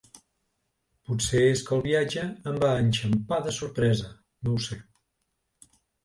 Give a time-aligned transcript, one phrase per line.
[1.09, 4.09] Potser és que el viatge em va enxampar de sorpresa,
[4.47, 4.79] no ho sé.